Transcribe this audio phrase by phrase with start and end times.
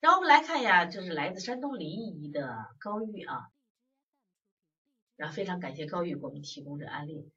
[0.00, 3.50] 然后我们来看一下，这是来自山东临沂的高玉啊，
[5.16, 7.30] 然后非常感谢高玉给我们提供这案例。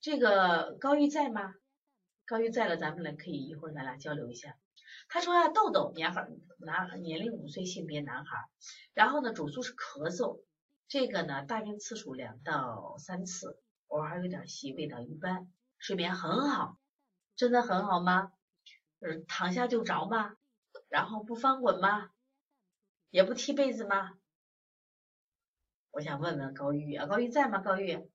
[0.00, 1.54] 这个高玉在吗？
[2.24, 4.56] 高玉在了，咱们来可以一会儿咱俩交流一下。
[5.10, 6.26] 他说呀，豆豆年孩
[6.58, 8.48] 男年龄五岁，性别男孩，
[8.94, 10.40] 然后呢主诉是咳嗽，
[10.88, 16.78] 这个呢大便次数两到三次，偶尔还有点稀，味道一般，睡眠很好，
[17.36, 18.32] 真的很好吗？
[19.00, 20.34] 嗯，躺下就着吗？
[20.90, 22.10] 然后不翻滚吗？
[23.10, 24.12] 也不踢被子吗？
[25.92, 27.60] 我想问问高玉啊，高玉在吗？
[27.60, 28.10] 高玉，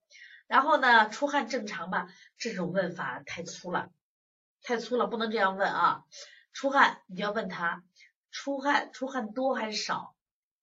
[0.45, 2.07] 然后呢，出汗正常吗？
[2.37, 3.91] 这种问法太粗了，
[4.61, 6.03] 太粗了，不能这样问啊。
[6.51, 7.83] 出汗你就要问他，
[8.29, 10.13] 出汗出汗多还是少？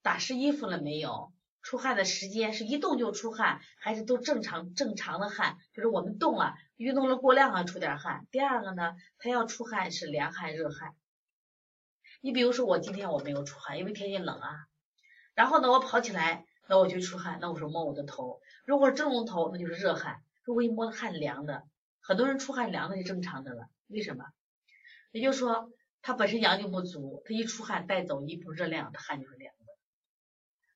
[0.03, 1.33] 打湿衣服了没有？
[1.63, 5.57] 出汗的时间是一动就出汗，还是都正常正常的汗？
[5.73, 8.27] 就是我们动了，运动了过量了出点汗。
[8.31, 10.95] 第二个呢，他要出汗是凉汗热汗。
[12.25, 14.69] 你比如说我今天我没有出汗，因为天气冷啊。
[15.35, 17.39] 然后呢，我跑起来，那我就出汗。
[17.41, 20.23] 那我说摸我的头，如果是蒸笼头，那就是热汗。
[20.45, 21.65] 如果一摸汗凉的，
[22.01, 23.67] 很多人出汗凉的是正常的了。
[23.89, 24.25] 为什么？
[25.11, 29.73] 也就是说，他本身阳就不足，他一出汗带走一部热量，他汗就是凉的。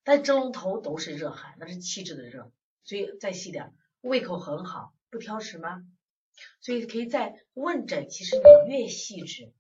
[0.03, 2.50] 但蒸笼头都是热汗，那是气质的热。
[2.83, 5.84] 所以再细点，胃口很好，不挑食吗？
[6.60, 8.08] 所以可以在问诊。
[8.08, 9.53] 其实你越细致。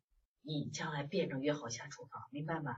[0.46, 2.76] 你将来辩证越好下处方，明白吗？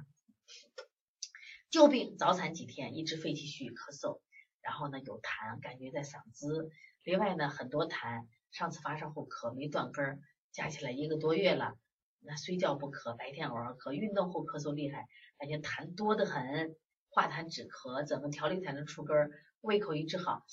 [1.68, 4.22] 旧病早产几天，一直肺气虚咳嗽，
[4.62, 6.70] 然后呢有痰，感觉在嗓子，
[7.02, 10.18] 另外呢很多痰，上次发烧后咳没断根儿，
[10.50, 11.74] 加起来一个多月了，
[12.20, 16.74] 那睡觉不咳，白天偶尔咳，运动后咳嗽厉害，感觉痰多得很，
[17.10, 19.30] 化痰止咳，怎么调理才能出根儿？
[19.60, 20.46] 胃口一直好，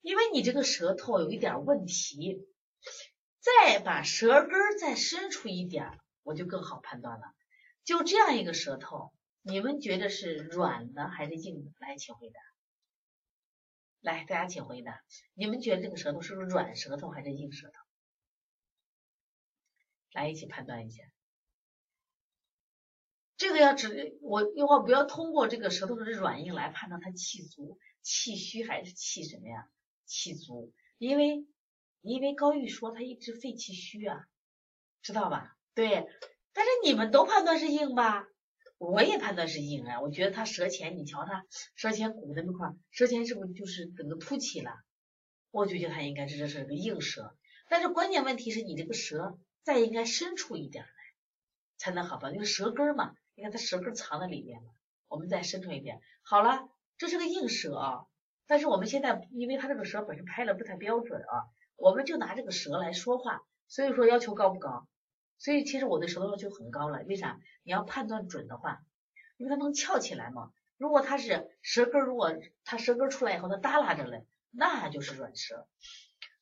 [0.00, 2.44] 因为你这个舌头有一点问题，
[3.38, 5.96] 再把舌根再伸出一点。
[6.26, 7.34] 我就更好判断了，
[7.84, 11.70] 就这样一个舌头，你们觉得是软的还是硬的？
[11.78, 12.40] 来，请回答。
[14.00, 15.04] 来，大家请回答，
[15.34, 17.74] 你们觉得这个舌头是不是软舌头还是硬舌头？
[20.10, 21.04] 来，一起判断一下。
[23.36, 29.70] 这个要指我一会儿不要通过这个舌头的软硬来判断它气足、气虚还是气什么呀？
[30.06, 31.46] 气足，因为
[32.00, 34.26] 因为高玉说他一直肺气虚啊，
[35.02, 35.55] 知道吧？
[35.76, 36.08] 对，
[36.54, 38.26] 但是你们都判断是硬吧？
[38.78, 40.00] 我也判断是硬啊。
[40.00, 41.44] 我觉得他舌前，你瞧他
[41.74, 44.72] 舌前鼓的那块，舌前是不是就是整个凸起了？
[45.50, 47.36] 我就觉得他应该是这是个硬舌。
[47.68, 50.90] 但是关键问题是你这个舌再应该伸出一点来，
[51.76, 52.30] 才能好吧？
[52.30, 54.70] 因为舌根嘛，你看他舌根藏在里面嘛，
[55.08, 56.00] 我们再伸出一点。
[56.22, 58.06] 好了，这是个硬舌啊。
[58.46, 61.44] 但是我们现在因为他这个舌本身拍的不太标准啊，
[61.76, 64.88] 我们就拿这个舌来说话，所以说要求高不高？
[65.38, 67.38] 所以其实我对舌头要求很高了，为啥？
[67.62, 68.82] 你要判断准的话，
[69.36, 70.50] 因为它能翘起来嘛。
[70.78, 75.68] 如果它是舌根，如果它舌根出来以后它耷拉着嘞，那就是软舌。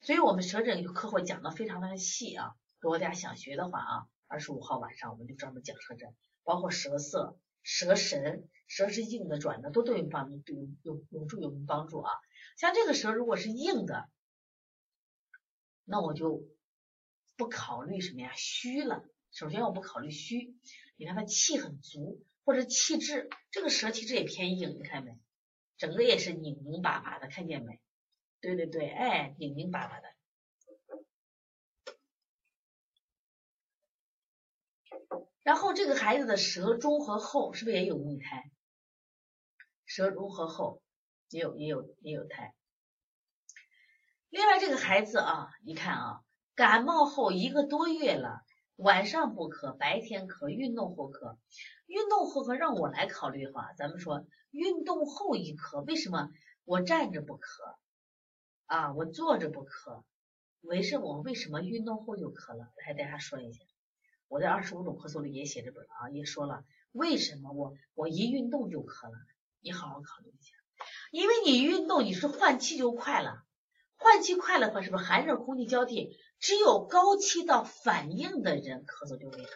[0.00, 2.55] 所以我们舌诊课会讲的非常的细啊。
[2.78, 12.12] 如果大家想学的话啊，二十五号晚上我们就专门讲舌诊，包括舌色、舌神、舌是硬的、软的都对我们帮对有有助于我们帮助啊。
[12.56, 14.09] 像这个舌如果是硬的，
[15.84, 16.44] 那我就。
[17.37, 18.33] 不考虑什么呀？
[18.37, 19.05] 虚了。
[19.33, 20.55] 首先我不考虑虚，
[20.97, 25.19] 你看他气很足，或者气滞，这个舌其实也偏硬，你看没？
[25.77, 27.81] 整个也是拧拧巴巴的，看见没？
[28.41, 30.15] 对对对，哎，拧拧巴巴的。
[35.43, 38.50] 然后这个孩子的舌中和后，是不是也有逆胎？
[39.84, 40.81] 舌中和后
[41.28, 42.55] 也有也有也有胎。
[44.31, 46.24] 另外这个孩子啊，你看啊。
[46.54, 48.42] 感冒后一个多月了，
[48.76, 51.37] 晚上不咳，白天咳，运动后咳。
[51.87, 56.31] 运动后咳让我来考虑哈，咱们说运动后一咳，为什么
[56.64, 57.41] 我站着不咳
[58.66, 58.93] 啊？
[58.93, 60.04] 我坐着不咳，
[60.60, 62.69] 为什么我为什么运动后就咳了？
[62.87, 63.64] 来，大家说一下。
[64.28, 69.19] 我在二十五种咳嗽里也写这本啊，也说了为什么我我一运动就咳了。
[69.61, 70.55] 你好好考虑一下，
[71.11, 73.43] 因为你运动你是换气就快了，
[73.96, 76.17] 换气快了的话，是不是寒热空气交替？
[76.44, 79.50] 只有高气道反应的人咳嗽就厉害，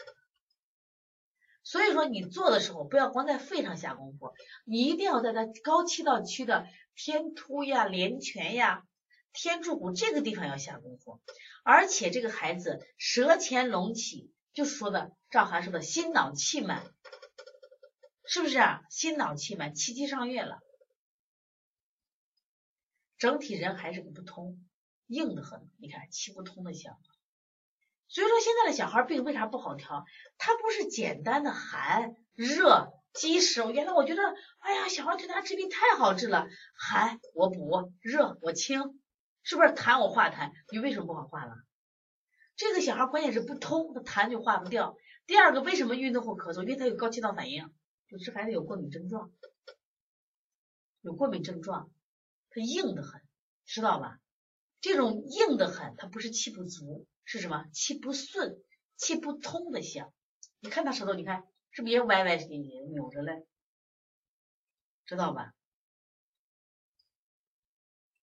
[1.63, 4.33] 所以说你做的时候不要光在肺上下功夫，
[4.65, 8.87] 你一定要在它高气道区的天突呀、连泉呀、
[9.35, 11.21] 天柱骨这个地方要下功夫，
[11.63, 16.91] 而且这个孩子舌前隆起，就说的赵涵说的心脑气满，
[18.25, 18.81] 是不是啊？
[18.89, 20.59] 心脑气满，气机上越了，
[23.19, 24.65] 整体人还是不通。
[25.09, 26.97] 硬的很，你看气不通的象，
[28.09, 30.05] 所以说现在的小孩病为啥不好调？
[30.37, 33.63] 他不是简单的寒热积食。
[33.73, 34.23] 原来我觉得，
[34.59, 39.01] 哎呀，小孩对他治病太好治了，寒我补，热我清，
[39.43, 40.53] 是不是痰我化痰？
[40.71, 41.55] 你为什么不好化了？
[42.55, 44.97] 这个小孩关键是不通，他痰就化不掉。
[45.27, 46.63] 第二个，为什么运动后咳嗽？
[46.63, 47.73] 因为他有高气道反应，
[48.09, 49.33] 就是孩子有过敏症状，
[51.01, 51.91] 有过敏症状，
[52.51, 53.23] 他硬的很，
[53.65, 54.19] 知道吧？
[54.81, 57.65] 这种硬的很，它不是气不足，是什么？
[57.73, 58.63] 气不顺、
[58.97, 60.13] 气不通的象。
[60.61, 63.47] 你看他舌头，你看是不是也歪歪斜斜、扭着嘞？
[65.05, 65.55] 知道吧？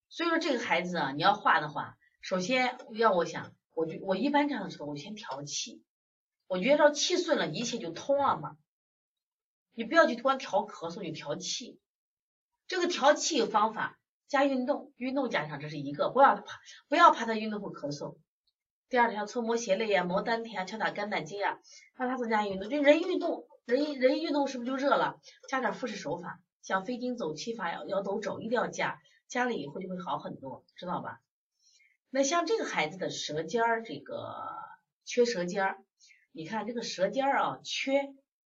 [0.09, 5.83] 所以说这个孩子啊，你要画的话，首先要我想，我就我一般这样的时候，我先调气。
[6.47, 8.57] 我觉得气顺了，一切就通了嘛。
[9.73, 11.79] 你不要去光调咳嗽，你调气。
[12.67, 13.99] 这个调气有方法。
[14.27, 18.17] 加运动，运动加上这是一个，不要怕，不要怕他运动后咳嗽。
[18.87, 21.59] 第二，像搓摩胁肋呀、摩丹田、敲打肝胆经啊，
[21.95, 22.69] 让他增加运动。
[22.69, 25.19] 这人运动，人人一运动是不是就热了？
[25.49, 31.19] 加点腹式手法，像飞经走气法、摇摇斗肘，一定要加，加了以后就会好很多，知道吧？
[32.11, 34.35] 那像这个孩子的舌尖儿，这个
[35.03, 35.83] 缺舌尖儿，
[36.31, 38.13] 你看这个舌尖儿啊缺，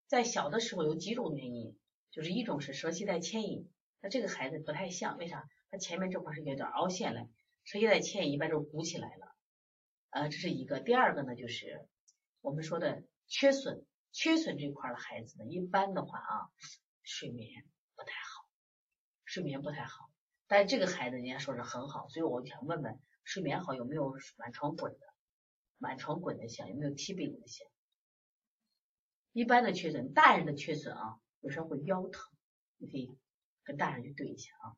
[0.07, 1.75] 在小的时候有几种原因，
[2.11, 3.67] 就是一种是舌系带牵引，
[4.01, 5.47] 那这个孩子不太像，为啥？
[5.71, 7.27] 他前面这块是有点凹陷了，
[7.63, 9.35] 舌叶在牵引一般都鼓起来了，
[10.09, 10.79] 呃，这是一个。
[10.79, 11.87] 第二个呢，就是
[12.41, 16.49] 我们说的缺损，缺损这块的孩子呢，一般的话啊，
[17.03, 17.65] 睡眠
[17.95, 18.49] 不太好，
[19.25, 20.09] 睡眠不太好。
[20.47, 24.99] 但这个孩子人家说是很好，所以我想问问，睡眠好有没有满床滚的？
[25.77, 27.67] 满床滚的像有没有踢被子的像？
[29.31, 32.23] 一般的缺损，大人的缺损啊，有时候会腰疼，
[32.77, 33.15] 你可以
[33.63, 34.77] 跟大人去对一下啊。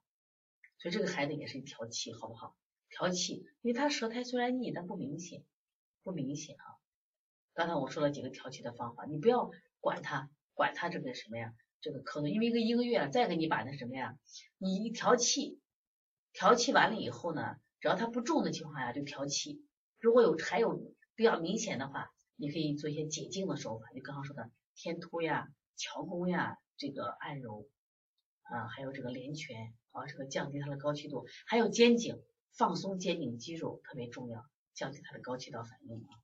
[0.77, 2.55] 所以这个孩子也是一调气，好不好？
[2.89, 5.43] 调气，因为他舌苔虽然腻，但不明显，
[6.03, 6.65] 不明显啊。
[7.53, 11.53] 刚才我说了几个调气的方法，你不要管他，管他这个什么呀？
[11.81, 14.17] 这个咳嗽，因为一个一个月了，再给你把那什么呀？
[14.57, 15.59] 你一调气，
[16.31, 19.65] 调气完了以后呢，只要他不重的情况下就调气。
[19.99, 27.67] 如果有还有比较明显的话，你可以做一些解痉的手法，就刚刚说的天突呀、桥弓呀、这个按揉
[28.43, 29.73] 啊，还有这个连拳。
[29.91, 32.23] 啊，这个降低它的高气度，还有肩颈
[32.57, 36.20] 放松肩颈肌肉特别重要，降低它的高气道反应啊。